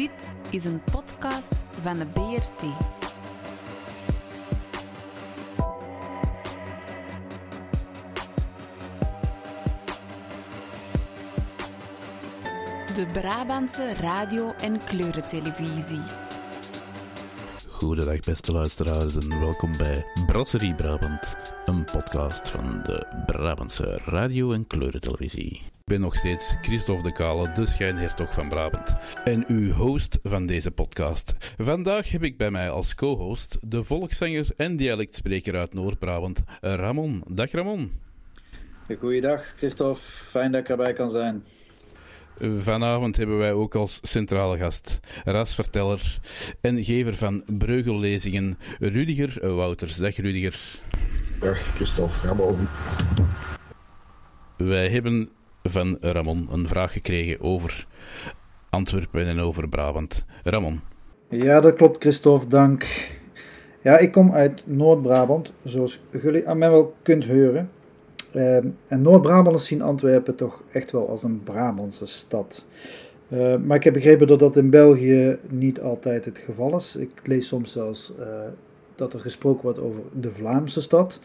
[0.00, 2.60] Dit is een podcast van de BRT.
[12.94, 16.29] De Brabantse radio- en kleurentelevisie.
[17.80, 24.66] Goedendag beste luisteraars en welkom bij Brasserie Brabant, een podcast van de Brabantse radio- en
[24.66, 25.50] kleurentelevisie.
[25.50, 30.46] Ik ben nog steeds Christophe de Kale, de schijnhertog van Brabant, en uw host van
[30.46, 31.34] deze podcast.
[31.58, 37.22] Vandaag heb ik bij mij als co-host de volkszanger en dialectspreker uit Noord-Brabant, Ramon.
[37.28, 37.92] Dag Ramon.
[38.98, 41.42] Goeiedag Christophe, fijn dat ik erbij kan zijn.
[42.40, 46.20] Vanavond hebben wij ook als centrale gast, rasverteller
[46.60, 49.96] en gever van breugellezingen, Rudiger Wouters.
[49.96, 50.80] Dag Rudiger.
[51.40, 52.68] Dag Christophe, Ramon.
[54.56, 55.28] Wij hebben
[55.62, 57.86] van Ramon een vraag gekregen over
[58.70, 60.24] Antwerpen en over Brabant.
[60.44, 60.80] Ramon.
[61.28, 62.86] Ja, dat klopt Christophe, dank.
[63.82, 67.70] Ja, ik kom uit Noord-Brabant, zoals jullie aan mij wel kunt horen.
[68.34, 72.64] Uh, en Noord-Brabanders zien Antwerpen toch echt wel als een Brabantse stad.
[73.28, 76.96] Uh, maar ik heb begrepen dat dat in België niet altijd het geval is.
[76.96, 78.26] Ik lees soms zelfs uh,
[78.94, 81.20] dat er gesproken wordt over de Vlaamse stad.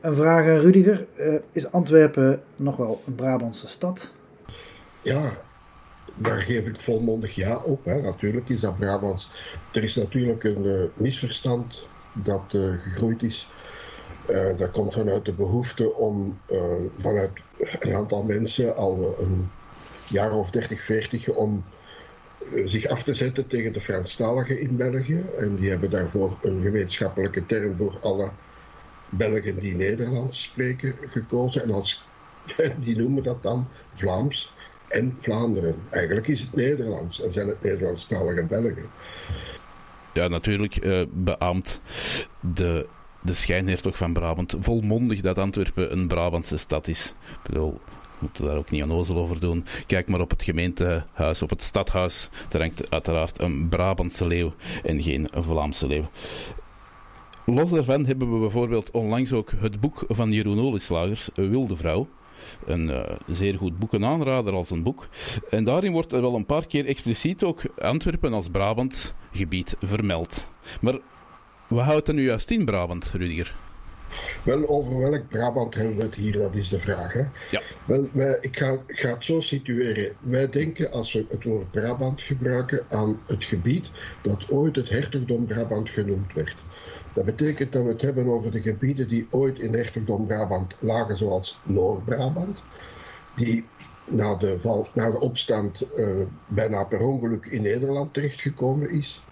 [0.00, 1.06] een vraag aan Rudiger.
[1.52, 4.12] is Antwerpen nog wel een Brabantse stad?
[5.02, 5.32] Ja,
[6.14, 7.84] daar geef ik volmondig ja op.
[7.84, 8.00] Hè.
[8.00, 9.30] Natuurlijk is dat Brabants.
[9.72, 12.44] Er is natuurlijk een misverstand dat
[12.82, 13.48] gegroeid is
[14.30, 16.60] uh, dat komt vanuit de behoefte om uh,
[17.00, 17.30] vanuit
[17.78, 19.50] een aantal mensen al een
[20.06, 21.64] jaar of 30, 40 om
[22.52, 25.24] uh, zich af te zetten tegen de Franstaligen in België.
[25.38, 28.30] En die hebben daarvoor een gemeenschappelijke term voor alle
[29.08, 31.62] Belgen die Nederlands spreken gekozen.
[31.62, 31.84] En
[32.84, 34.54] die noemen dat dan Vlaams
[34.88, 35.76] en Vlaanderen.
[35.90, 38.86] Eigenlijk is het Nederlands en zijn het Nederlandstalige Belgen.
[40.12, 41.80] Ja, natuurlijk beaamt
[42.40, 42.86] de
[43.26, 47.14] de schijnhertog van Brabant volmondig dat Antwerpen een Brabantse stad is.
[47.30, 49.64] Ik bedoel, we moeten daar ook niet onnozel over doen.
[49.86, 52.30] Kijk maar op het gemeentehuis, op het stadhuis.
[52.48, 56.10] Daar hangt uiteraard een Brabantse leeuw en geen Vlaamse leeuw.
[57.44, 62.08] Los daarvan hebben we bijvoorbeeld onlangs ook het boek van Jeroen Olieslagers, Wilde Vrouw.
[62.66, 65.08] Een uh, zeer goed boek, een aanrader als een boek.
[65.50, 70.50] En daarin wordt er wel een paar keer expliciet ook Antwerpen als Brabant gebied vermeld.
[70.80, 70.98] Maar
[71.68, 73.54] wat houdt er nu juist in Brabant, Rudiger?
[74.44, 76.32] Wel, over welk Brabant hebben we het hier?
[76.32, 77.12] Dat is de vraag.
[77.12, 77.22] Hè?
[77.50, 77.62] Ja.
[77.84, 80.16] Wel, wij, ik, ga, ik ga het zo situeren.
[80.20, 83.86] Wij denken, als we het woord Brabant gebruiken, aan het gebied
[84.22, 86.56] dat ooit het hertogdom Brabant genoemd werd.
[87.12, 91.16] Dat betekent dat we het hebben over de gebieden die ooit in hertogdom Brabant lagen,
[91.16, 92.58] zoals Noord-Brabant,
[93.36, 93.64] die
[94.04, 96.16] na de, val, na de opstand uh,
[96.46, 99.22] bijna per ongeluk in Nederland terechtgekomen is.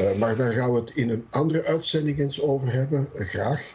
[0.00, 3.72] Uh, maar daar gaan we het in een andere uitzending eens over hebben, uh, graag.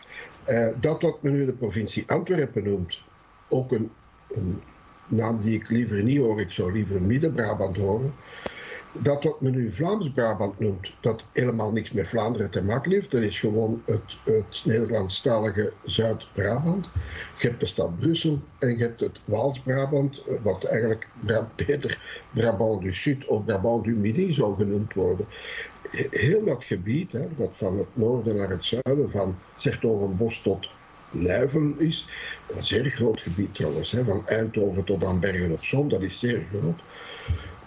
[0.80, 3.02] dat wat men nu de provincie Antwerpen noemt,
[3.50, 3.92] ook een,
[4.36, 4.62] een,
[5.08, 8.14] naam die ik liever niet hoor, ik zou liever Midden-Brabant horen.
[9.02, 13.22] Dat wat men nu Vlaams-Brabant noemt, dat helemaal niks met Vlaanderen te maken heeft, dat
[13.22, 16.90] is gewoon het, het Nederlandstalige Zuid-Brabant.
[17.40, 21.08] Je hebt de stad Brussel en je hebt het Waals-Brabant, wat eigenlijk
[21.56, 25.26] beter Brabant du Sud of Brabant du Midi zou genoemd worden.
[26.10, 30.70] Heel dat gebied, hè, dat van het noorden naar het zuiden, van Sertogenbos tot
[31.12, 32.08] Luiven is,
[32.56, 36.20] een zeer groot gebied trouwens, hè, van Eindhoven tot aan Bergen op Zoom, dat is
[36.20, 36.80] zeer groot.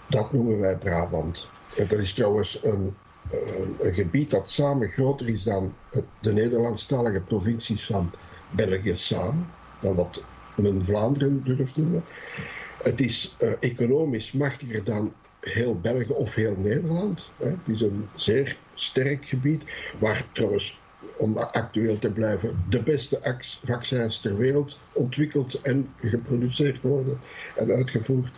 [0.09, 1.47] Dat noemen wij Brabant.
[1.75, 2.95] Dat is trouwens een,
[3.81, 5.73] een, gebied dat samen groter is dan
[6.19, 8.11] de Nederlandstalige provincies van
[8.51, 9.47] België samen,
[9.79, 10.23] dan wat
[10.55, 12.03] men Vlaanderen durft noemen.
[12.81, 17.29] Het is uh, economisch machtiger dan heel België of heel Nederland.
[17.37, 17.47] Hè.
[17.47, 19.63] Het is een zeer sterk gebied,
[19.99, 20.79] waar trouwens,
[21.17, 27.19] om actueel te blijven, de beste vaccins ter wereld ontwikkeld en geproduceerd worden
[27.55, 28.31] en uitgevoerd.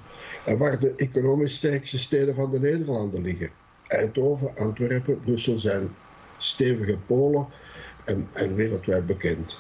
[0.50, 3.50] En waar de economisch sterkste steden van de Nederlanden liggen.
[3.88, 5.96] Eindhoven, Antwerpen, Brussel zijn
[6.38, 7.48] stevige polen
[8.06, 9.60] en, en wereldwijd bekend.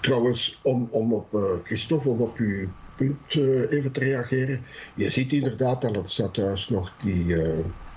[0.00, 4.64] Trouwens, om, om op uh, Christophe, om op uw punt uh, even te reageren.
[4.94, 7.48] Je ziet inderdaad aan het stadhuis nog die, uh,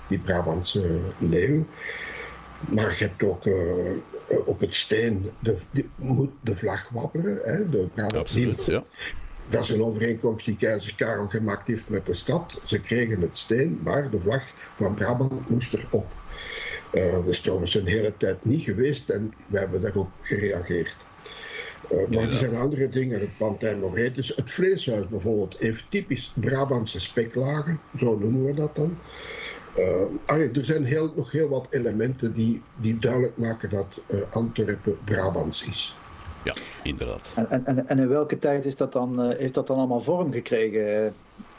[0.08, 1.64] die Brabantse leeuw.
[2.58, 3.48] Maar je hebt ook
[4.44, 7.38] op het steen de, die, moet de vlag wapperen.
[7.44, 8.84] Hè, de Brabant, Absoluut, ja.
[9.48, 12.60] Dat is een overeenkomst die keizer Karel gemaakt heeft met de stad.
[12.64, 14.42] Ze kregen het steen, maar de vlag
[14.76, 16.06] van Brabant moest erop.
[16.92, 20.96] Uh, dat is trouwens een hele tijd niet geweest en wij hebben daarop gereageerd.
[21.92, 24.32] Uh, maar er zijn andere dingen, het Pantijn Moretus.
[24.36, 28.98] Het vleeshuis bijvoorbeeld heeft typisch Brabantse speklagen, zo noemen we dat dan.
[29.78, 34.98] Uh, er zijn heel, nog heel wat elementen die, die duidelijk maken dat uh, Antwerpen
[35.04, 35.96] Brabants is.
[36.54, 37.32] Ja, inderdaad.
[37.34, 40.32] En, en, en in welke tijd is dat dan, uh, heeft dat dan allemaal vorm
[40.32, 41.14] gekregen?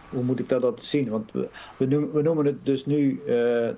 [0.09, 1.09] hoe moet ik dat, dat zien?
[1.09, 3.21] Want we, we, noemen, we noemen het dus nu,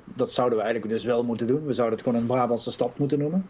[0.03, 1.65] dat zouden we eigenlijk dus wel moeten doen.
[1.65, 3.49] We zouden het gewoon een Brabantse stad moeten noemen.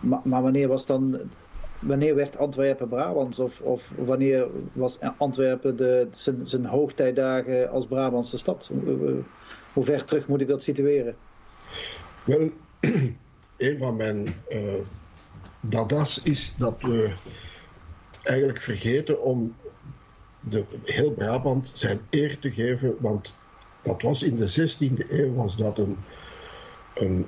[0.00, 1.28] maar, maar wanneer was dan
[1.80, 3.38] wanneer werd Antwerpen Brabants?
[3.38, 8.70] Of, of wanneer was Antwerpen de, zijn, zijn hoogtijdagen als Brabantse stad?
[9.72, 11.16] Hoe ver terug moet ik dat situeren?
[12.24, 12.50] Wel,
[13.56, 14.58] een van mijn uh,
[15.68, 17.12] dadas is dat we
[18.22, 19.54] eigenlijk vergeten om
[20.40, 23.34] de, heel Brabant zijn eer te geven, want
[23.82, 25.96] dat was in de 16e eeuw was dat een,
[26.94, 27.26] een,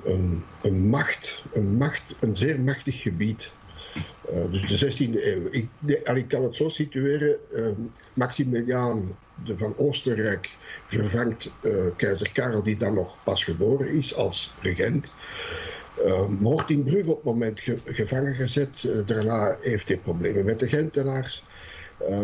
[0.61, 3.51] een, macht, een macht, een zeer machtig gebied.
[4.33, 5.47] Uh, dus de 16e eeuw.
[5.51, 5.69] Ik,
[6.15, 7.37] ik kan het zo situeren.
[7.53, 7.67] Uh,
[8.13, 9.15] Maximiliaan
[9.45, 10.49] de van Oostenrijk
[10.87, 15.07] vervangt uh, keizer Karel, die dan nog pas geboren is als regent.
[16.05, 18.83] Uh, wordt in Brugge op het moment ge gevangen gezet.
[18.83, 21.43] Uh, daarna heeft hij problemen met de Gentenaars.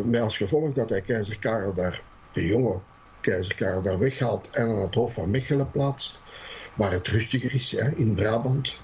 [0.06, 2.02] met als gevolg dat hij keizer Karel daar,
[2.34, 2.80] de jonge
[3.22, 6.22] keizer Karel, daar weghaalt en aan het hof van Mechelen plaatst.
[6.74, 8.80] Waar het rustiger is, in Brabant.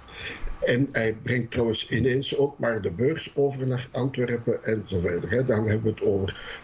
[0.60, 5.30] En hij brengt trouwens ineens ook maar de beurs over naar Antwerpen en zo verder.
[5.30, 5.46] Hè.
[5.46, 6.60] Dan hebben we het over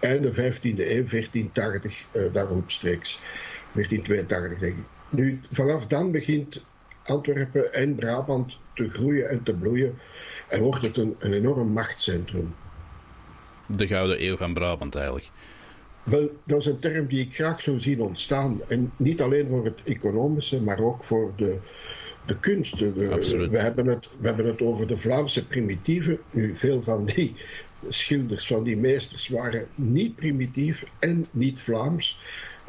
[0.00, 3.20] einde 15e eeuw, 1480, uh, daaromstreeks.
[3.72, 4.84] 1482 denk ik.
[5.08, 6.64] Nu, vanaf dan begint
[7.04, 9.98] Antwerpen en Brabant te groeien en te bloeien
[10.48, 12.54] en wordt het een, een enorm machtscentrum.
[13.66, 15.30] De Gouden Eeuw van Brabant eigenlijk.
[16.02, 18.60] Wel, dat is een term die ik graag zou zien ontstaan.
[18.68, 21.56] En niet alleen voor het economische, maar ook voor de,
[22.26, 22.94] de kunsten.
[23.50, 26.18] we, hebben het, we hebben het over de Vlaamse primitieven.
[26.30, 27.34] Nu, veel van die
[27.88, 32.18] schilders, van die meesters, waren niet primitief en niet Vlaams.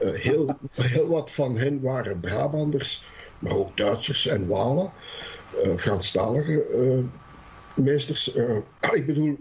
[0.04, 3.04] Uh, heel, heel wat van hen waren Brabanders,
[3.42, 4.92] maar ook Duitsers en Walen,
[5.66, 7.04] uh, Franstalige uh,
[7.86, 8.34] meesters.
[8.94, 9.38] ik bedoel,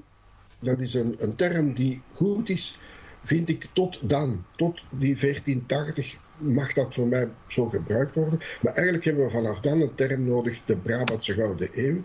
[0.58, 2.78] dat is een, een term die goed is,
[3.24, 8.40] vind ik, tot dan, tot die 1480 mag dat voor mij zo gebruikt worden.
[8.60, 12.02] Maar eigenlijk hebben we vanaf dan een term nodig, de Brabantse Gouden Eeuw,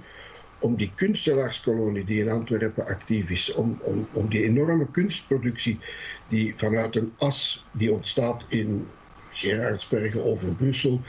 [0.59, 5.79] om die kunstenaarskolonie die in Antwerpen actief is, om, om, om die enorme kunstproductie
[6.27, 8.87] die vanuit een as die ontstaat in
[9.31, 11.01] Gerardsbergen over Brussel,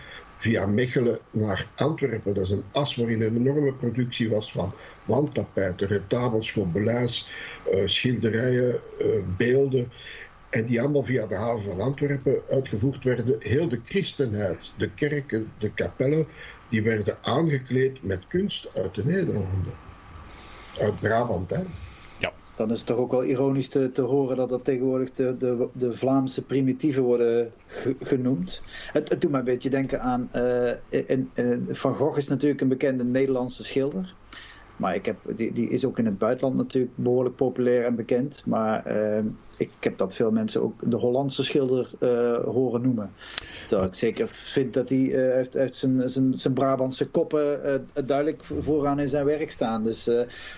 [0.46, 2.34] via Mechelen naar Antwerpen.
[2.34, 4.72] Dat is een as waarin een enorme productie was van
[5.04, 7.30] wandtapijten, retabels, gobelins,
[7.72, 9.06] uh, schilderijen, uh,
[9.36, 9.92] beelden.
[10.50, 13.36] En die allemaal via de haven van Antwerpen uitgevoerd werden.
[13.38, 16.26] Heel de christenheid, de kerken, de kapellen,
[16.68, 19.74] die werden aangekleed met kunst uit de Nederlanden.
[20.80, 21.62] Uit Brabant, hè.
[22.56, 25.68] Dan is het toch ook wel ironisch te, te horen dat dat tegenwoordig de, de,
[25.72, 27.52] de Vlaamse primitieven worden
[28.00, 28.62] genoemd.
[28.92, 30.30] Het, het, doet me een beetje denken aan.
[30.88, 31.30] In,
[31.68, 34.14] Van Gogh is natuurlijk een bekende Nederlandse schilder.
[34.76, 38.42] Maar ik heb, die, die is ook in het buitenland natuurlijk behoorlijk populair en bekend.
[38.46, 39.24] Maar uh,
[39.56, 43.10] ik heb dat veel mensen ook de Hollandse schilder uh, horen noemen.
[43.68, 47.60] Terwijl ik zeker vind dat hij uh, uit, uit zijn, zijn, zijn Brabantse koppen
[48.06, 49.84] duidelijk vooraan in zijn werk staan.
[49.84, 50.10] Dus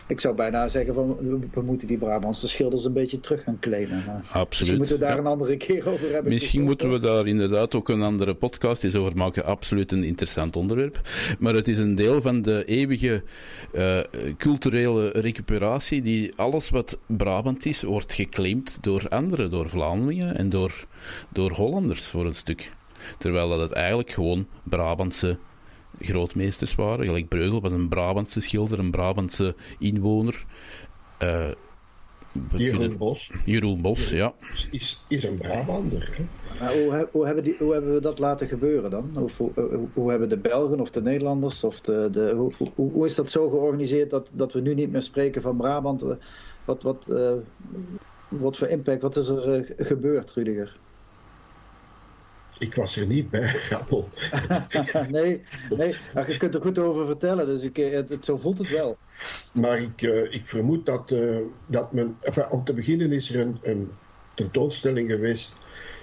[0.09, 1.16] ik zou bijna zeggen van
[1.52, 4.04] we moeten die Brabantse schilders een beetje terug gaan claimen.
[4.07, 4.49] Maar Absoluut.
[4.49, 6.33] Misschien moeten we daar een andere keer over hebben.
[6.33, 9.45] Misschien moeten we daar inderdaad ook een andere podcast eens over maken.
[9.45, 11.00] Absoluut een interessant onderwerp.
[11.38, 13.23] Maar het is een deel van de eeuwige
[14.37, 20.87] culturele recuperatie die alles wat Brabant is wordt geclaimd door anderen, door Vlamingen en door,
[21.29, 22.73] door Hollanders voor een stuk.
[23.19, 25.38] Terwijl dat het eigenlijk gewoon Brabantse
[26.00, 27.05] grootmeesters waren.
[27.05, 30.45] Gelijk Breugel was een Brabantse schilder, een Brabantse inwoner.
[31.23, 31.49] Uh,
[32.57, 33.30] Jeroen Bos.
[33.45, 34.35] Jeroen Bos, ja.
[34.71, 36.11] Is, is een Brabander.
[36.16, 36.25] Hè?
[36.59, 39.11] Maar hoe, hoe, hebben die, hoe hebben we dat laten gebeuren dan?
[39.14, 43.14] Hoe, hoe, hoe hebben de Belgen of de Nederlanders, of de, de, hoe, hoe, is
[43.14, 46.04] dat zo georganiseerd dat, dat we nu niet meer spreken van Brabant?
[46.64, 47.33] Wat, wat, uh,
[48.28, 50.78] wat voor impact, wat is er uh, gebeurd, Rudiger?
[52.59, 54.09] Ik was er niet bij, Gappel.
[55.09, 55.43] nee,
[55.77, 58.59] nee maar je kunt er goed over vertellen, dus ik, eh, het, het, zo voelt
[58.59, 58.97] het wel.
[59.53, 61.37] Maar ik, uh, ik vermoed dat, uh,
[61.67, 62.17] dat men...
[62.21, 63.91] Enfin, om te beginnen is er een, een
[64.35, 65.57] tentoonstelling geweest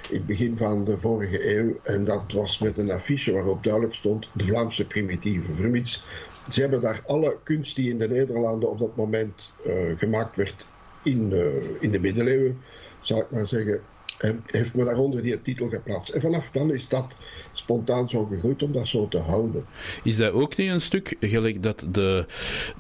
[0.09, 1.79] in het begin van de vorige eeuw.
[1.83, 5.55] En dat was met een affiche waarop duidelijk stond de Vlaamse primitieven.
[5.55, 6.05] Vermits,
[6.51, 10.65] ze hebben daar alle kunst die in de Nederlanden op dat moment uh, gemaakt werd
[11.03, 11.33] in,
[11.79, 12.61] in de middeleeuwen,
[13.01, 13.81] zal ik maar zeggen,
[14.17, 16.13] En heeft me daaronder die titel geplaatst.
[16.13, 17.15] En vanaf dan is dat
[17.53, 19.65] spontaan zo gegroeid om dat zo te houden.
[20.03, 22.25] Is dat ook niet een stuk gelijk dat de,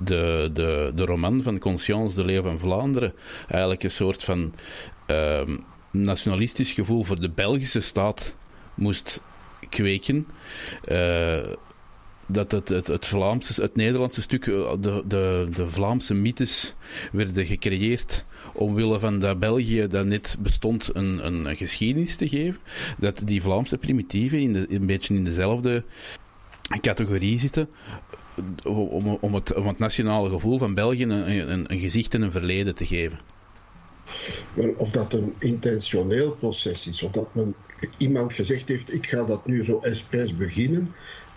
[0.03, 3.13] de, de, de roman van Conscience de Leeuw van Vlaanderen
[3.47, 4.53] eigenlijk een soort van
[5.05, 5.57] ehm,
[5.91, 8.35] nationalistisch gevoel voor de Belgische staat
[8.73, 9.21] moest
[9.69, 10.27] kweken?
[10.87, 11.39] Uh,
[12.27, 16.75] dat het, het, het, Vlaamse, het Nederlandse stuk, eh, de, de, de Vlaamse mythes
[17.11, 22.59] werden gecreëerd omwille van dat België dat net bestond een, een, geschiedenis te geven.
[22.97, 25.83] Dat die Vlaamse primitieven in een beetje in dezelfde
[26.81, 27.69] categorie zitten.
[28.63, 32.75] Om, om, het, om het nationale gevoel van België een, een, gezicht en een verleden
[32.75, 33.19] te geven.
[34.77, 37.55] Of dat een intentioneel proces is, of dat men
[37.97, 40.93] iemand gezegd heeft: ik ga dat nu zo expres beginnen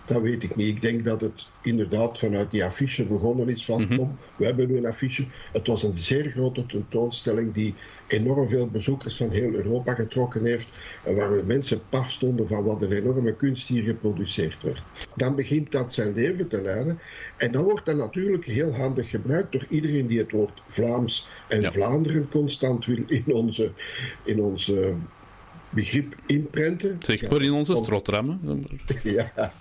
[0.09, 0.75] dat weet ik niet.
[0.75, 4.77] Ik denk dat het inderdaad vanuit die affiche begonnen is van, mm we hebben nu
[4.77, 5.25] een affiche.
[5.51, 7.75] Het was een zeer grote tentoonstelling die
[8.07, 10.69] enorm veel bezoekers van heel Europa getrokken heeft.
[11.03, 14.81] En waar mensen paf stonden van wat een enorme kunst hier geproduceerd werd.
[15.15, 16.99] Dan begint dat zijn leven te leiden.
[17.37, 21.73] En dan wordt dat natuurlijk heel handig gebruikt door iedereen die het woord Vlaams en
[21.73, 23.71] Vlaanderen constant wil in onze,
[24.23, 24.93] in onze
[25.69, 26.97] begrip inprenten.
[27.05, 28.39] Zeg maar in onze strotrammen.
[29.03, 29.51] Ja.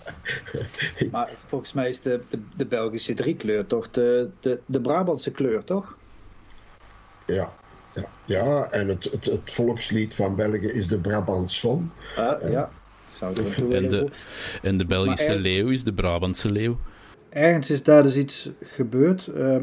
[1.11, 5.65] maar volgens mij is de, de, de Belgische driekleur toch de, de, de Brabantse kleur,
[5.65, 5.97] toch?
[7.27, 7.53] Ja,
[7.93, 11.91] ja, ja, en het, het, het, volkslied van België is de Brabantson.
[12.17, 12.71] Ah, ja,
[13.09, 13.35] zou
[13.71, 14.09] en, de,
[14.63, 16.79] en de Belgische leeuw is de Brabantse leeuw.
[17.29, 19.31] Ergens is daar dus iets gebeurd.
[19.37, 19.57] Uh,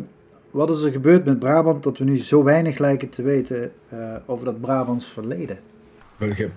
[0.51, 4.15] wat is er gebeurd met Brabant dat we nu zo weinig lijken te weten uh,
[4.25, 5.59] over dat Brabants verleden?
[6.17, 6.49] Wel, je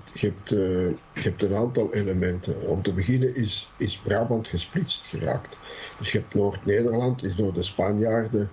[1.12, 2.60] hebt, een aantal elementen.
[2.60, 5.56] Om te beginnen is, is Brabant gesplitst geraakt.
[5.98, 8.50] Dus je hebt Noord-Nederland, is door de Spanjaarden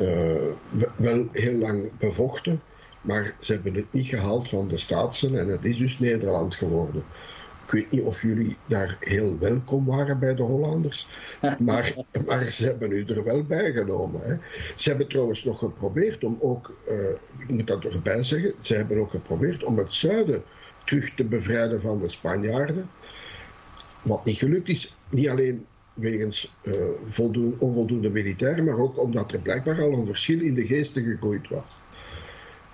[0.00, 0.52] uh,
[0.96, 2.60] wel heel lang bevochten.
[3.00, 7.02] Maar ze hebben het niet gehaald van de Staatsen en het is dus Nederland geworden.
[7.70, 11.06] Ik weet niet of jullie daar heel welkom waren bij de Hollanders,
[11.58, 11.94] maar,
[12.26, 14.20] maar ze hebben u er wel bij genomen.
[14.24, 14.36] Hè.
[14.76, 16.94] Ze hebben trouwens nog geprobeerd om ook, uh,
[17.38, 20.42] ik moet dat erbij zeggen, ze hebben ook geprobeerd om het zuiden
[20.84, 22.90] terug te bevrijden van de Spanjaarden.
[24.02, 26.74] Wat niet gelukt is, niet alleen wegens uh,
[27.08, 31.48] voldoende, onvoldoende militairen, maar ook omdat er blijkbaar al een verschil in de geesten gegroeid
[31.48, 31.79] was.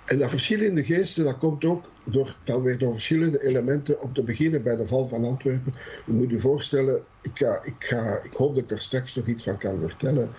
[0.07, 4.01] En dat verschil in de geesten, dat komt ook door, dan weer door verschillende elementen.
[4.01, 5.73] Om te beginnen bij de val van Antwerpen.
[6.05, 9.25] Je moet je voorstellen, ik, ga, ik, ga, ik hoop dat ik er straks nog
[9.25, 10.29] iets van kan vertellen.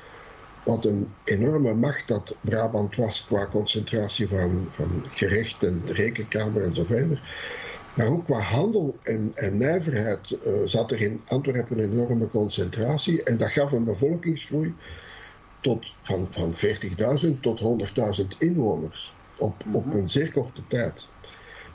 [0.65, 6.75] Wat een enorme macht dat Brabant was qua concentratie van, van gerecht en rekenkamer en
[6.75, 7.23] zo verder.
[7.95, 13.23] Maar ook qua handel en, nijverheid uh, zat er in Antwerpen een enorme concentratie.
[13.23, 14.75] En dat gaf een bevolkingsgroei
[15.61, 17.61] tot, van, van 40.000 tot
[18.21, 19.97] 100.000 inwoners op, op mhm.
[19.97, 21.07] een zeer korte tijd.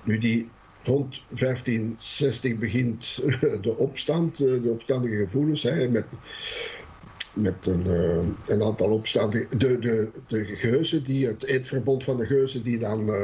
[0.03, 0.49] Nu die
[0.83, 3.15] rond 1560 begint
[3.61, 6.05] de opstand, eh, de opstandige gevoelens, hè, met,
[7.33, 12.25] met een, eh, een aantal opstandigen, de, de, de geuzen, die, het eetverbond van de
[12.25, 13.21] geuzen, die dan uh,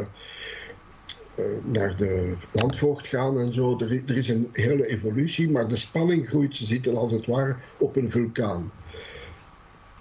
[1.64, 3.80] naar de landvoogd gaan en zo.
[3.80, 7.56] Er, er, is een hele evolutie, maar de spanning groeit, ze zitten als het ware
[7.78, 8.72] op een vulkaan.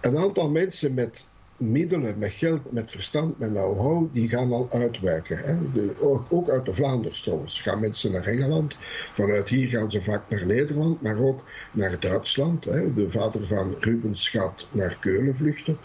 [0.00, 1.26] Een aantal mensen met
[1.58, 5.38] middelen, met geld, met verstand, met know-how, die gaan al uitwijken.
[5.38, 5.56] Hè.
[5.72, 5.92] De,
[6.28, 7.60] ook, uit de Vlaanders trouwens.
[7.60, 8.76] Gaan mensen naar Engeland.
[9.14, 12.64] Vanuit hier gaan ze vaak naar Nederland, maar ook naar Duitsland.
[12.64, 12.94] Hè.
[12.94, 15.78] De vader van Rubens gaat naar Keulen vluchten.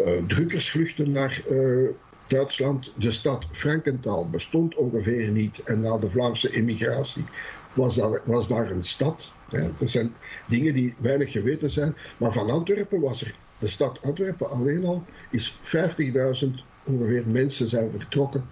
[0.00, 1.88] Uh, drukkers vluchten naar uh,
[2.28, 2.92] Duitsland.
[2.96, 5.62] De stad Frankenthal bestond ongeveer niet.
[5.64, 7.24] En na de Vlaamse immigratie
[7.72, 9.32] was daar, was daar een stad.
[9.50, 9.68] Hè.
[9.78, 10.14] Dat zijn
[10.46, 11.96] dingen die weinig geweten zijn.
[12.16, 16.48] Maar van Antwerpen was er de stad Antwerpen alleen al is 50.000
[16.84, 18.44] ongeveer mensen zijn vertrokken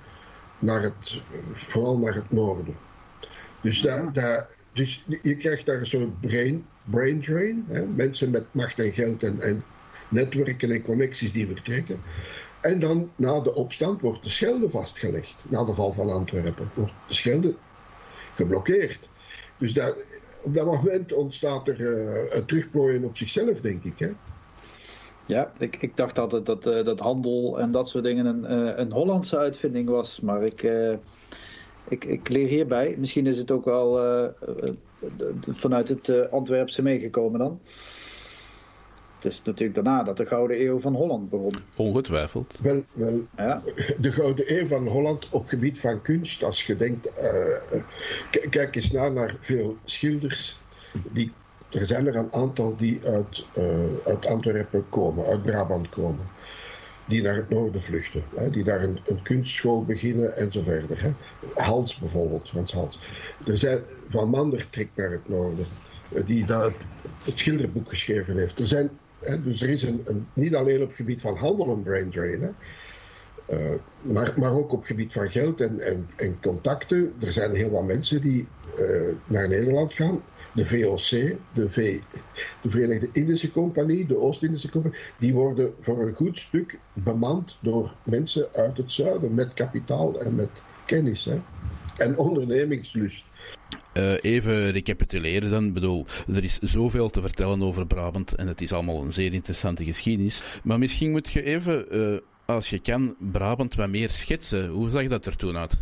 [0.58, 1.20] naar het,
[1.52, 2.76] vooral naar het noorden.
[3.60, 7.64] Dus, daar, daar, dus je krijgt daar een soort brain, brain drain.
[7.68, 7.86] Hè?
[7.86, 9.62] Mensen met macht en geld en, en
[10.08, 12.00] netwerken en connecties die vertrekken.
[12.60, 15.36] En dan na de opstand wordt de Schelde vastgelegd.
[15.42, 17.54] Na de val van Antwerpen wordt de Schelde
[18.34, 19.08] geblokkeerd.
[19.58, 19.94] Dus daar,
[20.42, 23.98] op dat moment ontstaat er uh, een terugplooien op zichzelf, denk ik.
[23.98, 24.12] Hè?
[25.26, 28.78] Ja, ik, ik dacht altijd dat, uh, dat handel en dat soort dingen een, uh,
[28.78, 30.20] een Hollandse uitvinding was.
[30.20, 30.94] Maar ik, uh,
[31.88, 32.94] ik, ik leer hierbij.
[32.98, 34.32] Misschien is het ook wel
[35.48, 37.60] vanuit het Antwerpse meegekomen dan.
[39.14, 41.52] Het is natuurlijk daarna dat de Gouden Eeuw van Holland begon.
[41.76, 42.58] Ongetwijfeld.
[42.62, 43.62] Wel, wel ja.
[43.98, 46.42] de Gouden Eeuw van Holland op gebied van kunst.
[46.42, 47.08] Als je denkt,
[48.50, 50.56] kijk eens naar, naar veel schilders
[51.12, 51.32] die
[51.74, 53.64] er zijn er een aantal die uit, uh,
[54.04, 56.26] uit Antwerpen komen, uit Brabant komen.
[57.06, 58.22] die naar het noorden vluchten.
[58.34, 61.02] Hè, die daar een, kunstschool beginnen en zo verder.
[61.02, 61.12] Hè.
[61.54, 62.98] Hals bijvoorbeeld, Frans Hals.
[63.46, 65.66] Er zijn Van Mander trekt naar het noorden,
[66.14, 66.72] eh, die dat,
[67.24, 68.58] het schilderboek geschreven heeft.
[68.58, 71.82] Er zijn, hè, dus er is een, niet alleen op het gebied van handel een
[71.82, 72.42] brain drain.
[72.42, 72.50] Hè.
[73.50, 77.12] Uh, maar, maar ook op het gebied van geld en, en, en contacten.
[77.20, 78.46] Er zijn heel wat mensen die
[79.26, 80.22] naar Nederland gaan
[80.54, 82.00] de VOC, de, v,
[82.62, 87.94] de Verenigde Indische Compagnie, de Oost-Indische Compagnie, die worden voor een goed stuk bemand door
[88.02, 90.50] mensen uit het zuiden met kapitaal en met
[90.86, 91.28] kennis
[91.96, 93.24] en ondernemingslust.
[93.94, 95.66] Uh, even recapituleren dan.
[95.66, 99.32] Ik bedoel, er is zoveel te vertellen over Brabant en het is allemaal een zeer
[99.32, 100.60] interessante geschiedenis.
[100.62, 104.68] Maar misschien moet je even, uh, als je kan, Brabant wat meer schetsen.
[104.68, 105.76] Hoe zag dat er toen uit?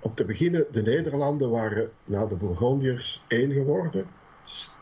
[0.00, 4.06] Om te beginnen, de Nederlanden waren na de Bourgondiërs één geworden.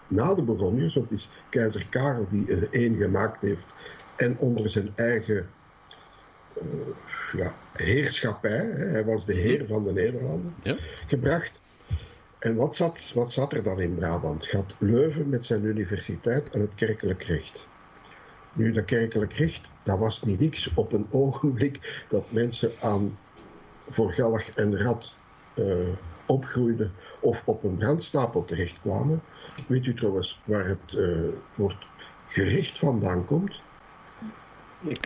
[0.09, 3.65] Na de Bourgondiërs, want het is keizer Karel die er één gemaakt heeft
[4.17, 5.49] en onder zijn eigen
[6.57, 6.63] uh,
[7.33, 10.77] ja, heerschappij, hè, hij was de heer van de Nederlanden, ja.
[11.07, 11.61] gebracht.
[12.39, 14.47] En wat zat, wat zat er dan in Brabant?
[14.47, 17.67] Gaat Leuven met zijn universiteit en het kerkelijk recht.
[18.53, 23.19] Nu, dat kerkelijk recht, dat was niet niks op een ogenblik dat mensen aan
[23.93, 25.13] voor galg en rat
[25.55, 25.75] uh,
[26.27, 29.23] opgroeiden of op een brandstapel terechtkwamen.
[29.67, 31.87] Weet u trouwens waar het uh, woord
[32.29, 33.61] gericht vandaan komt?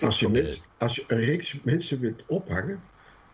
[0.03, 2.83] Als je, mens, als je een reeks mensen wilt ophangen,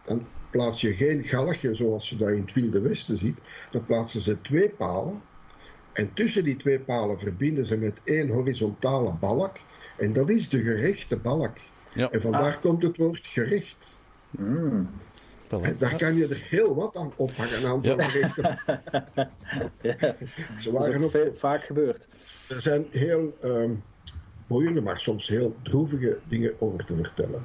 [0.03, 3.39] dan plaats je geen galgje zoals je dat in het Wilde Westen ziet.
[3.71, 5.23] Dan plaatsen ze twee palen.
[5.93, 9.57] En tussen die twee palen verbinden ze met één horizontale balk.
[9.99, 11.57] En dat is de gerechte balk.
[11.95, 12.11] Ja.
[12.11, 12.61] En vandaar ah.
[12.61, 13.99] komt het woord gericht.
[14.31, 14.89] Mm.
[15.61, 17.57] En daar kan je er heel wat aan ophangen.
[17.57, 18.09] Een aantal ja.
[19.83, 20.17] ja.
[20.59, 22.09] Ze waren ook veel, vaak gebeurd.
[22.49, 23.83] Er zijn heel um,
[24.47, 27.45] boeiende, maar soms heel droevige dingen over te vertellen.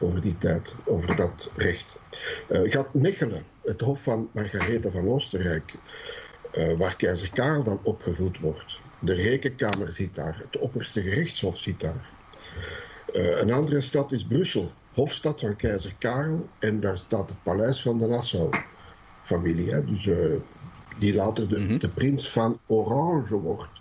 [0.00, 1.96] Over die tijd, over dat recht.
[2.50, 5.74] Uh, gaat Mechelen, het hof van Margaretha van Oostenrijk,
[6.58, 8.78] uh, waar keizer Karel dan opgevoed wordt.
[8.98, 12.10] De rekenkamer zit daar, het opperste gerechtshof zit daar.
[13.12, 16.48] Uh, een andere stad is Brussel, hofstad van keizer Karel.
[16.58, 19.84] En daar staat het paleis van de Nassau-familie.
[19.84, 20.34] Dus uh,
[20.98, 21.78] die later de, mm-hmm.
[21.78, 23.74] de, prins van Orange wordt.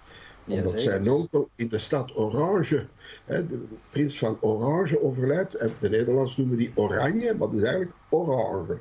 [0.48, 2.86] Omdat ja, zijn onkel in de stad Orange,
[3.26, 3.60] hè, de
[3.92, 5.54] prins van Orange overlijdt.
[5.54, 8.78] En de Nederlanders noemen die Oranje, maar dat is eigenlijk Orange.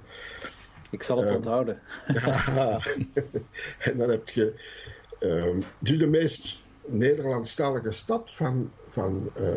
[0.90, 1.80] Ik zal het uh, onthouden.
[2.54, 2.80] ja,
[3.78, 4.54] en dan heb je
[5.20, 9.48] uh, dus de meest Nederlandstalige stad van, van uh,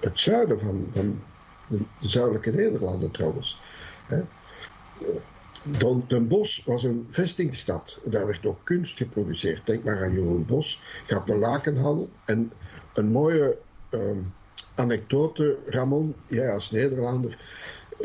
[0.00, 1.22] het zuiden van, van
[1.68, 3.60] de, de zuidelijke Nederlanden trouwens.
[4.06, 4.22] Hè.
[5.62, 8.00] Don, Den Bosch was een vestingstad.
[8.04, 9.66] Daar werd ook kunst geproduceerd.
[9.66, 10.80] Denk maar aan Jeroen Bos.
[11.06, 12.10] Gaat de lakenhandel.
[12.24, 12.52] En
[12.94, 13.56] een mooie
[13.90, 14.32] um,
[14.74, 17.38] anekdote, Ramon, jij als Nederlander.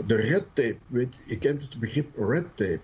[0.05, 2.79] De red tape, weet, je kent het begrip red tape.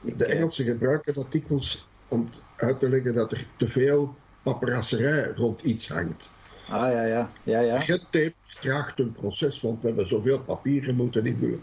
[0.00, 5.62] De Engelsen gebruiken dat dikwijls om uit te leggen dat er te veel paparasserij rond
[5.62, 6.30] iets hangt.
[6.70, 7.28] Ah ja, ja.
[7.42, 7.78] ja, ja.
[7.78, 11.62] Red tape vraagt een proces, want we hebben zoveel papieren moeten invullen.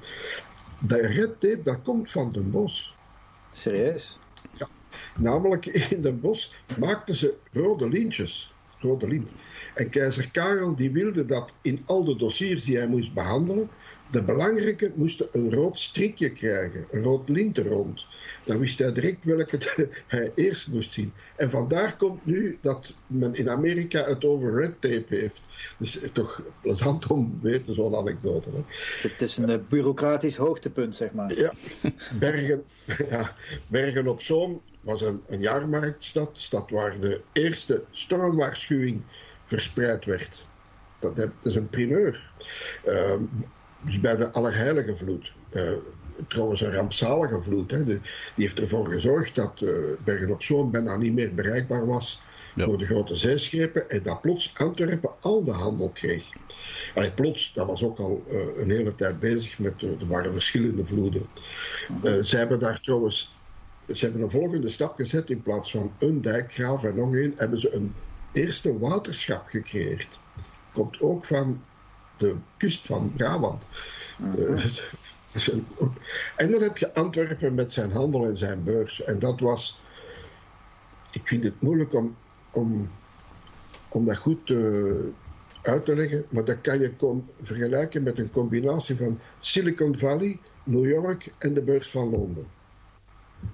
[0.79, 2.95] Dat red tape, dat komt van Den Bos.
[3.51, 4.19] Serieus?
[4.57, 4.67] Ja.
[5.17, 8.53] Namelijk in Den Bos maakten ze rode lintjes.
[8.79, 9.29] Rode lint.
[9.73, 13.69] En keizer Karel die wilde dat in al de dossiers die hij moest behandelen,
[14.11, 18.05] de belangrijke moesten een rood strikje krijgen, een rood lint rond
[18.45, 19.57] dan wist hij direct welke
[20.07, 21.13] hij eerst moest zien.
[21.35, 25.39] En vandaar komt nu dat men in Amerika het over red tape heeft.
[25.77, 28.49] Dus toch plezant om te weten, zo'n anekdote.
[28.49, 28.63] Hè.
[29.09, 31.37] Het is een uh, bureaucratisch hoogtepunt, zeg maar.
[31.39, 31.53] Ja,
[32.19, 32.63] Bergen,
[33.09, 33.31] ja,
[33.67, 39.01] Bergen op Zoom was een, een jaarmarktstad, stad waar de eerste stormwaarschuwing
[39.45, 40.45] verspreid werd.
[40.99, 42.31] Dat, is een primeur.
[42.87, 43.13] Uh,
[43.85, 45.31] dus bij de Allerheilige Vloed.
[45.51, 45.61] Uh,
[46.27, 47.71] trouwens een rampzalige vloed.
[47.71, 47.83] Hè.
[47.83, 47.99] die
[48.35, 49.71] heeft ervoor gezorgd dat uh,
[50.03, 52.21] Bergen op Zoom bijna niet meer bereikbaar was
[52.55, 52.65] ja.
[52.65, 53.89] door de grote zeeschepen.
[53.89, 56.23] En dat plots Antwerpen al de handel kreeg.
[56.95, 60.85] Allee, plots, dat was ook al uh, een hele tijd bezig met, er waren verschillende
[60.85, 61.25] vloeden.
[62.23, 63.35] ze hebben daar trouwens,
[63.93, 65.29] ze hebben een volgende stap gezet.
[65.29, 67.93] In plaats van een dijkgraaf en nog één, hebben ze een
[68.31, 70.19] eerste waterschap gecreëerd.
[70.73, 71.57] Komt ook van
[72.17, 73.63] de kust van Brabant.
[74.37, 74.65] Uh,
[76.35, 79.03] en dan heb je Antwerpen met zijn handel en zijn beurs.
[79.03, 79.81] En dat was.
[81.11, 82.15] Ik vind het moeilijk om,
[82.51, 82.89] om,
[83.89, 85.11] om dat goed te,
[85.61, 86.91] uit te leggen, maar dat kan je
[87.41, 92.47] vergelijken met een combinatie van Silicon Valley, New York en de beurs van Londen.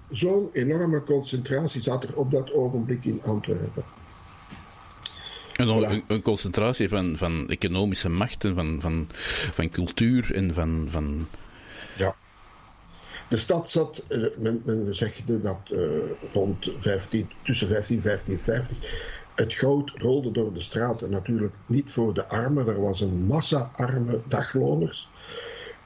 [0.09, 3.83] Zo'n enorme concentratie zat er op dat ogenblik in Antwerpen.
[5.67, 9.07] Een, concentratie van, van economische machten, van, van,
[9.51, 11.27] van cultuur en van, van
[11.95, 12.15] Ja.
[13.29, 15.79] De stad zat, eh, men, men zegt dat eh,
[16.33, 18.77] rond 15, tussen 15 en 1550
[19.35, 21.09] het goud rolde door de straten.
[21.09, 25.09] Natuurlijk niet voor de armen, er was een massa arme dagloners.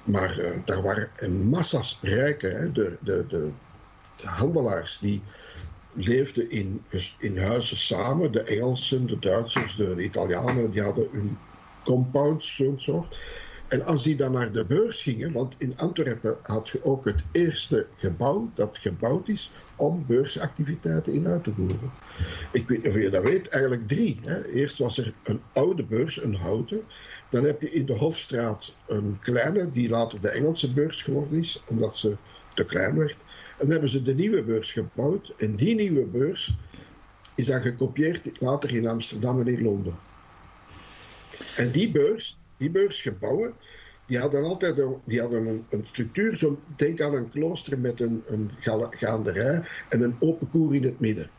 [0.04, 2.74] Maar eh, daar waren massa's rijken.
[2.74, 3.50] De, de, de,
[4.16, 5.22] de handelaars die
[5.96, 6.84] leefden in,
[7.18, 8.32] in huizen samen.
[8.32, 11.38] De Engelsen, de Duitsers, de, de Italianen, die hadden hun
[11.84, 13.18] compounds, zo'n soort.
[13.68, 17.24] En als die dan naar de beurs gingen, want in Antwerpen had je ook het
[17.32, 21.92] eerste gebouw dat gebouwd is om beursactiviteiten in uit te voeren.
[22.52, 24.20] Ik weet niet of je dat weet, eigenlijk drie.
[24.24, 24.46] Hè.
[24.46, 26.82] Eerst was er een oude beurs, een houten.
[27.30, 31.64] Dan heb je in de Hofstraat een kleine, die later de Engelse beurs geworden is,
[31.68, 32.16] omdat ze
[32.54, 33.16] te klein werd.
[33.58, 35.34] En dan hebben ze de nieuwe beurs gebouwd.
[35.38, 36.56] En die nieuwe beurs
[37.36, 39.96] is dan gekopieerd later in Amsterdam en in Londen.
[41.56, 43.54] En die beurs, die beursgebouwen,
[44.06, 48.00] die hadden altijd een, die hadden een, een structuur, zo, denk aan een klooster met
[48.00, 51.30] een, een ga- gaanderij en een open koer in het midden.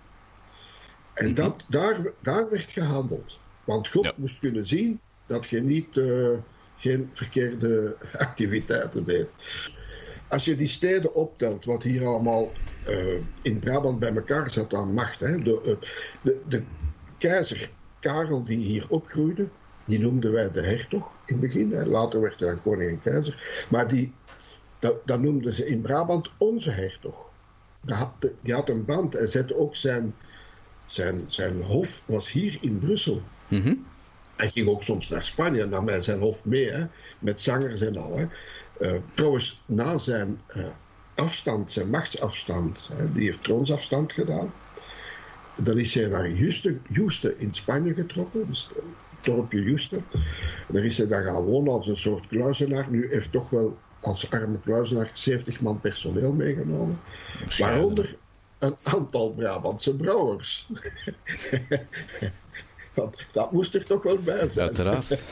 [1.14, 3.38] En dat, daar, daar werd gehandeld.
[3.64, 4.12] Want God Ja.
[4.16, 6.29] moest kunnen zien dat je niet, eh,
[6.76, 9.29] geen verkeerde activiteiten deed.
[10.29, 12.51] Als je die steden optelt, wat hier allemaal
[12.87, 12.97] eh,
[13.43, 15.21] in Brabant bij elkaar zat aan macht.
[15.21, 15.89] Hè, de, eh,
[16.23, 16.62] de, de
[17.19, 19.49] keizer Karel die hier opgroeide,
[19.85, 21.73] die noemden wij de hertog in het begin.
[21.73, 21.85] Hè.
[21.85, 23.65] Later werd hij dan koning en keizer.
[23.71, 24.12] Maar die,
[24.79, 27.25] dat, dat noemden ze in Brabant onze hertog.
[27.81, 30.15] Die had, die had een band en zette ook zijn,
[30.87, 33.23] zijn, zijn hof was hier in Brussel.
[33.49, 33.75] Mhm.
[34.37, 36.87] Hij ging ook soms naar Spanje en nam hij zijn hof mee, hè,
[37.19, 38.17] met zangers en al.
[38.17, 38.27] Hè.
[38.81, 40.65] Eh, trouwens, na zijn eh,
[41.15, 44.53] afstand, zijn machtsafstand, hè, die heeft troonsafstand gedaan.
[45.57, 50.01] Dan is hij naar Juste, Juste in Spanje getrokken, dus het dorpje Juste.
[50.69, 52.87] Daar is hij dan gaan wonen als een soort kluizenaar.
[52.91, 57.01] Nu heeft toch wel als arme kluizenaar 70 man personeel meegenomen.
[57.59, 58.17] Waaronder
[58.59, 60.67] een aantal Brabantse brouwers.
[62.95, 64.67] Want dat moest er toch wel bij zijn.
[64.67, 65.09] Uiteraard.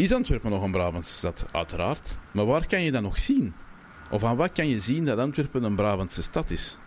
[0.00, 1.46] Is Antwerpen nog een Brabantse stad?
[1.52, 2.18] Uiteraard.
[2.30, 3.54] Maar waar kan je dat nog zien?
[4.10, 6.78] Of aan wat kan je zien dat Antwerpen een Brabantse stad is?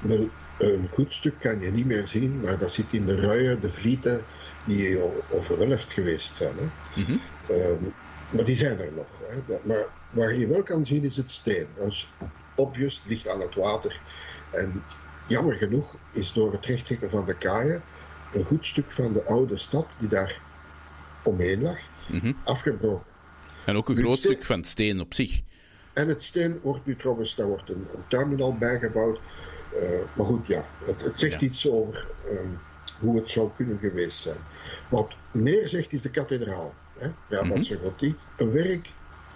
[0.00, 0.28] Wel,
[0.58, 3.70] een goed stuk kan je niet meer zien, maar dat zit in de ruien, de
[3.70, 4.24] vlieten
[4.66, 4.98] die
[5.30, 6.54] overwelfd geweest zijn.
[6.56, 7.00] Hè.
[7.02, 7.16] Mhm.
[7.48, 7.84] Ehm,
[8.30, 9.06] maar die zijn er nog.
[9.28, 9.58] Hè.
[9.62, 11.66] Maar waar je wel kan zien is het steen.
[11.76, 12.12] Dat is
[12.54, 14.00] obvious, ligt aan het water.
[14.50, 14.82] En
[15.26, 17.82] jammer genoeg is door het rechttrekken van de kaaien
[18.32, 20.40] een goed stuk van de oude stad die daar
[21.22, 22.32] omheen lag, Mhm.
[22.44, 23.06] afgebroken.
[23.66, 25.40] En ook een Nu, groot steen- stuk van het steen op zich.
[25.92, 29.20] En het steen wordt nu trouwens, daar wordt een, een terminal bijgebouwd.
[29.80, 31.46] Eh, maar goed, ja, het, het zegt Ja.
[31.46, 32.48] iets over ehm,
[33.00, 34.36] hoe het zou kunnen geweest zijn.
[34.88, 36.74] Wat meer zegt is de kathedraal.
[36.98, 37.08] Hè?
[37.28, 37.82] Brabantse Mhm.
[37.82, 38.18] gotiek.
[38.36, 38.88] Een werk,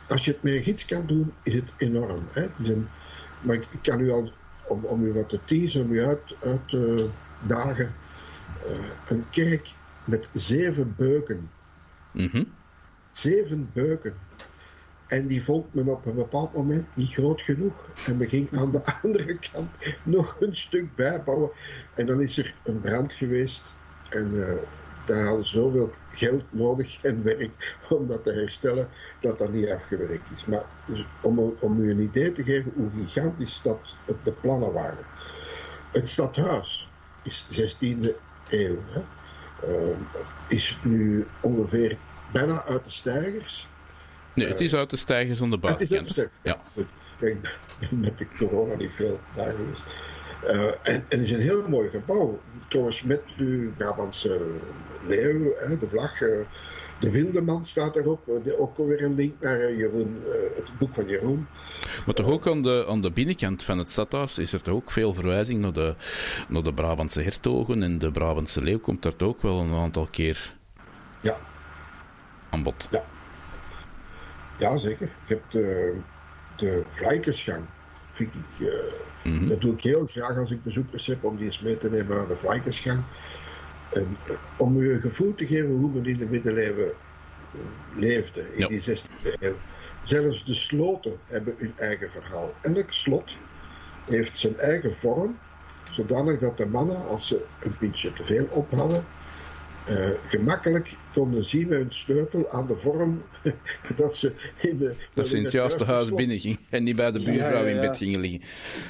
[0.09, 2.29] als je het met gids kan doen, is het enorm.
[2.33, 2.41] Hè?
[2.43, 2.89] Het is een,
[3.41, 4.33] maar ik, ik kan u al,
[4.69, 7.09] om, om u wat te teasen, om u uit, uit te
[7.47, 7.95] dagen,
[8.67, 8.75] eh,
[9.09, 9.69] een kerk
[10.05, 11.51] met zeven beuken.
[12.13, 12.45] Mhm.
[13.13, 14.15] Zeven beuken.
[15.07, 17.89] En die vond men op een bepaald moment niet groot genoeg.
[18.07, 19.71] En men ging aan de andere kant
[20.03, 21.51] nog een stuk bijbouwen.
[21.95, 23.63] En dan is er een brand geweest.
[24.09, 24.55] En eh,
[25.07, 28.89] daar hadden zoveel geld nodig en werk om dat te herstellen,
[29.21, 30.45] dat dat niet afgewerkt is.
[30.45, 30.65] Maar
[31.21, 33.79] om, om u een idee te geven hoe gigantisch dat
[34.23, 35.05] de plannen waren.
[35.93, 36.89] Het stadhuis
[37.23, 38.11] is 16e
[38.49, 38.79] eeuw.
[38.87, 39.03] Hè.
[39.63, 39.97] Eh,
[40.49, 41.97] is nu ongeveer
[42.33, 43.69] bijna uit de stijgers.
[44.35, 46.21] Nee, het is uit de stijgers aan de Het is buitenkant.
[46.27, 46.59] ook Ja.
[46.73, 46.87] Goed.
[47.19, 47.41] Ik ben
[48.01, 49.83] met de corona niet veel daar geweest.
[50.47, 52.41] Eh, en, en het is een heel mooi gebouw.
[52.69, 54.41] Trouwens, met uw Brabantse
[55.07, 56.21] leeuw, hè, de vlag.
[56.21, 56.29] eh,
[57.01, 58.29] de Wildeman staat erop.
[58.29, 60.23] eh, de- ook weer een link naar Jeroen,
[60.55, 61.47] het boek van Jeroen.
[62.07, 64.91] Maar toch ook aan de, aan de binnenkant van het stadhuis is er toch ook
[64.91, 65.95] veel verwijzing naar de,
[66.49, 67.83] naar de Brabantse hertogen.
[67.83, 70.55] En de Brabantse leeuw komt daar toch ook wel een aantal keer
[71.21, 71.37] Ja,
[72.53, 72.89] aan bod.
[74.59, 75.09] ja zeker.
[75.27, 75.97] Je hebt de,
[76.57, 77.65] de Vlijkersgang.
[78.13, 78.75] Vind ik, eh,
[79.25, 79.49] Mhm.
[79.49, 82.17] Dat doe ik heel graag als ik bezoekers heb, om die eens mee te nemen
[82.17, 83.03] naar de Vlijkersgang.
[83.93, 87.59] En eh, om u een gevoel te geven hoe men in de middeleeuwen eh,
[87.99, 88.67] leefde, in Ja.
[88.69, 89.55] die 16e eeuw.
[90.03, 92.55] Zelfs de sloten hebben hun eigen verhaal.
[92.61, 93.31] Elk slot
[94.09, 95.39] heeft zijn eigen vorm,
[95.93, 99.05] zodanig dat de mannen, als ze een pintje te veel op hadden,
[99.85, 103.23] eh, gemakkelijk konden zien met hun sleutel aan de vorm
[103.97, 104.95] dat ze in de.
[105.15, 107.75] Dat ze in het juiste huis binnen ging en niet bij de buurvrouw ja, in
[107.75, 107.81] ja.
[107.81, 108.41] bed gingen liggen.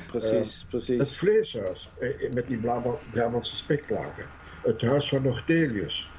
[0.07, 1.17] Precies, Het precies.
[1.17, 4.25] vleeshuis eh, met die Braba- Brabantse speklagen.
[4.63, 6.11] het Huis van Nortelius.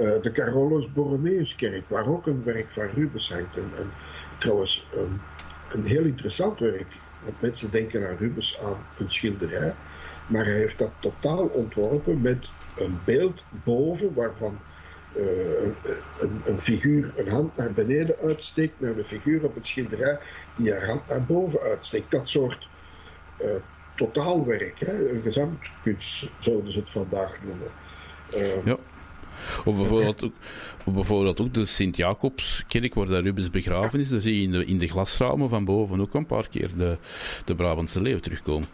[0.00, 3.56] Uh, de Carolus Borromeuskerk, waar ook een werk van Rubens hangt.
[3.56, 3.90] En, en
[4.38, 5.20] trouwens, um,
[5.70, 6.86] een heel interessant werk.
[7.24, 9.74] Want mensen denken aan Rubens aan een schilderij.
[10.26, 14.58] Maar hij heeft dat totaal ontworpen met een beeld boven waarvan
[15.16, 15.24] uh,
[16.18, 20.18] een, een, figuur een hand naar beneden uitsteekt, naar de figuur op het schilderij
[20.56, 22.10] die haar hand naar boven uitsteekt.
[22.10, 22.68] Dat soort
[23.40, 23.46] uh,
[23.96, 25.10] totaalwerk, hè?
[25.10, 27.68] een gezamtkunst zouden ze het vandaag noemen.
[28.36, 28.76] Uh, ja.
[29.64, 30.22] Of bijvoorbeeld,
[31.34, 34.08] ook, ook de Sint-Jacobskerk, waar Rubens begraven is.
[34.08, 36.98] Daar zie je in de, in de glasramen van boven ook een paar keer de,
[37.44, 38.68] de Brabantse leeuw terugkomen.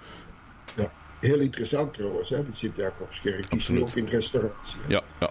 [1.20, 3.50] Heel interessant trouwens, hè, die Sint-Jacobskerk.
[3.50, 4.80] Die is nu ook in restauratie.
[4.88, 5.30] Ja, ja.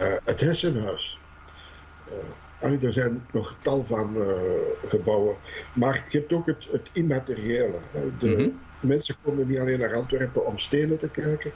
[0.00, 1.18] Uh, het Hessenhuis.
[2.62, 4.24] Uh, er zijn nog tal van uh,
[4.88, 5.36] gebouwen.
[5.72, 7.78] Maar je hebt ook het, het immateriële.
[8.18, 8.60] De mm -hmm.
[8.80, 11.52] mensen komen niet alleen naar Antwerpen om stenen te kijken.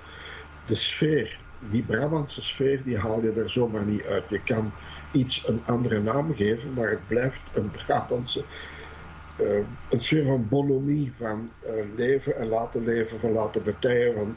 [0.66, 1.38] De sfeer,
[1.70, 4.24] die Brabantse sfeer, die haal je er zomaar niet uit.
[4.28, 4.72] Je kan
[5.12, 8.44] iets een andere naam geven, maar het blijft een Brabantse.
[9.42, 9.58] Uh,
[9.90, 14.36] een sfeer van bonhomie, van uh, leven en laten leven, van laten betijen, van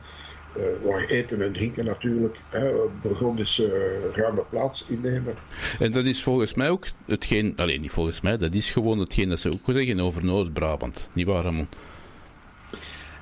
[0.57, 5.33] uh, waar eten en drinken natuurlijk hè, Burgondische ruime plaats innemen.
[5.79, 9.29] En dat is volgens mij ook hetgeen, alleen niet volgens mij, dat is gewoon hetgeen
[9.29, 11.09] dat ze ook zeggen over Noord-Brabant.
[11.13, 11.67] Niet waar, Ramon?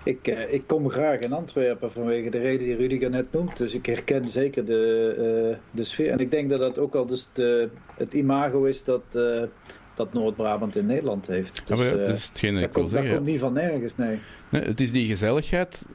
[0.04, 3.58] Ik, ik kom graag in Antwerpen vanwege de reden die Rudiger net noemt.
[3.58, 5.14] Dus ik herken zeker de,
[5.52, 6.12] uh, de sfeer.
[6.12, 9.44] En ik denk dat dat ook al dus de, het imago is dat, uh,
[9.96, 11.68] dat Noord-Brabant in Nederland heeft.
[11.68, 14.20] Dus, ja, dat is hetgeen dat, ik komt, zeggen, dat komt niet van nergens, nee.
[14.50, 14.62] nee.
[14.62, 15.86] Het is die gezelligheid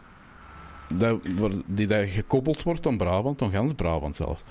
[0.94, 1.20] dat,
[1.66, 4.42] die daar gekoppeld wordt aan Brabant, aan gans Brabant zelf.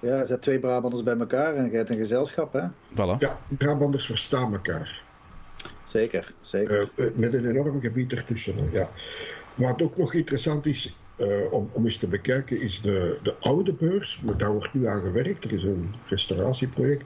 [0.00, 2.62] Ja, er zijn twee Brabanders bij elkaar en je hebt een gezelschap, hè?
[2.92, 3.18] Voilà.
[3.18, 5.02] Ja, Brabanders verstaan elkaar.
[5.84, 6.90] Zeker, zeker.
[6.94, 8.54] Uh, met een enorm gebied ertussen.
[8.72, 8.90] Ja.
[9.54, 13.72] Wat ook nog interessant is uh, om, om eens te bekijken, is de, de oude
[13.72, 14.20] beurs.
[14.36, 15.44] Daar wordt nu aan gewerkt.
[15.44, 17.04] Er is een restauratieproject.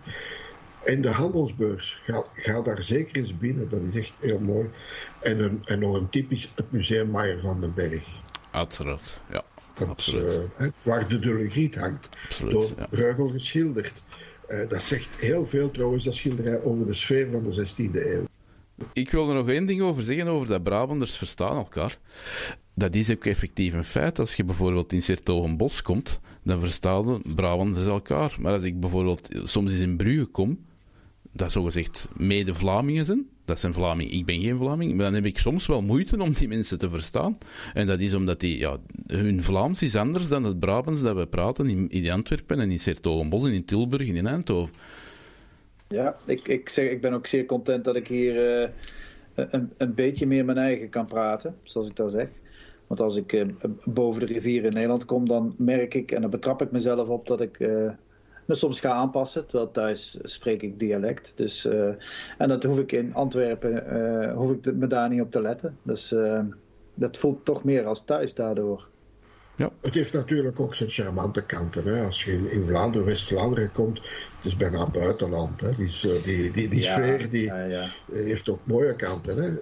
[0.84, 3.68] En de handelsbeurs, ga, ga daar zeker eens binnen.
[3.68, 4.70] Dat is echt heel mooi.
[5.20, 8.04] En, een, en nog een typisch het museum Maier van den Berg.
[8.50, 9.42] Uiteraard, ja.
[9.74, 10.40] Dat, Absoluut.
[10.60, 12.08] Uh, waar de Dullegriet hangt.
[12.24, 12.86] Absoluut, door ja.
[12.90, 14.02] Bruegel geschilderd.
[14.48, 18.24] Uh, dat zegt heel veel trouwens, dat schilderij, over de sfeer van de 16e eeuw.
[18.92, 21.98] Ik wil er nog één ding over zeggen, over dat Brabanders verstaan elkaar.
[22.74, 24.18] Dat is ook effectief een feit.
[24.18, 28.36] Als je bijvoorbeeld in Sertogenbos komt, dan verstaan Brabanders elkaar.
[28.40, 30.58] Maar als ik bijvoorbeeld soms eens in Brugge kom,
[31.32, 35.38] dat zogezegd mede-Vlamingen zijn, dat zijn Vlamingen, ik ben geen Vlaming, maar dan heb ik
[35.38, 37.38] soms wel moeite om die mensen te verstaan.
[37.74, 41.26] En dat is omdat die, ja, hun Vlaams is anders dan het Brabants dat we
[41.26, 44.74] praten in, Antwerpen en in Sertogenbos en in Tilburg en in Eindhoven.
[45.88, 48.68] Ja, ik, ik, zeg, ik ben ook zeer content dat ik hier uh,
[49.34, 52.28] een, een beetje meer mijn eigen kan praten, zoals ik dat zeg.
[52.86, 53.44] Want als ik uh,
[53.84, 57.26] boven de rivier in Nederland kom, dan merk ik en dan betrap ik mezelf op
[57.26, 57.90] dat ik uh,
[58.50, 59.46] me soms ga aanpassen.
[59.46, 61.32] Terwijl thuis spreek ik dialect.
[61.36, 61.64] Dus,
[62.38, 65.78] en dat hoef ik in Antwerpen, hoef ik me daar niet op te letten.
[65.82, 66.14] Dus
[66.94, 68.88] dat voelt toch meer als thuis daardoor.
[69.56, 69.70] Ja.
[69.80, 71.84] Het heeft natuurlijk ook zijn charmante kanten.
[71.84, 72.04] Hè.
[72.04, 74.00] Als je in, in Vlaanderen, West-Vlaanderen komt,
[74.44, 75.61] is bijna buitenland.
[75.61, 75.74] Hè.
[75.74, 77.92] Die, die, die, die ja, sfeer die ja, ja.
[78.12, 79.37] heeft ook mooie kanten.
[79.37, 79.53] Hè.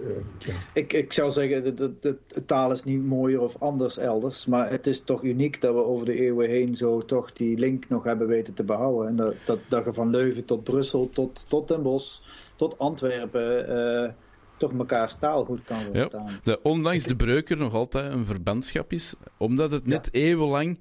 [0.73, 4.45] Ik, ik zou zeggen, de, de, de, de, taal is niet mooier of anders elders.
[4.45, 7.89] Maar het is toch uniek dat we over de eeuwen heen zo toch die link
[7.89, 9.07] nog hebben weten te behouden.
[9.07, 12.19] En dat, dat, dat je van Leuven tot Brussel, tot, tot Den Bosch,
[12.55, 13.69] tot Antwerpen...
[13.69, 14.09] Uh,
[14.57, 16.25] toch mekaars taal goed kan verstaan.
[16.25, 20.19] Ja, dat ondanks de breuker nog altijd een verbandschap is, omdat het net ja.
[20.19, 20.79] eeuwenlang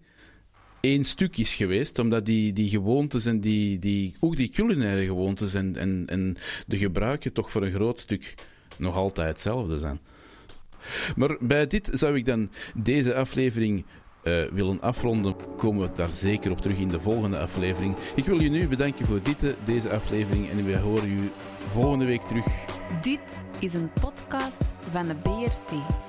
[0.81, 5.55] één stuk is geweest, omdat die, die gewoontes en die, die, ook die culinaire gewoontes
[5.55, 6.37] en, en, en
[6.67, 8.35] de gebruiken toch voor een groot stuk
[8.79, 10.01] nog altijd hetzelfde zijn.
[11.17, 13.85] Maar bij dit zou ik dan deze aflevering
[14.25, 17.97] uh, willen afronden, komen we daar zeker op terug in de volgende aflevering.
[18.14, 21.31] Ik wil je nu bedanken voor dit, deze aflevering en we horen u
[21.73, 22.47] volgende week terug.
[23.01, 26.08] Dit is een podcast van de BRT.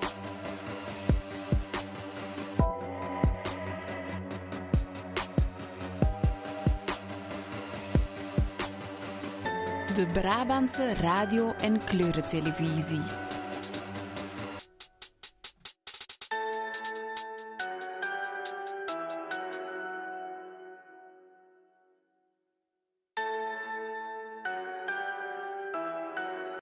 [10.00, 13.29] De Brabantse radio- en kleurentelevisie.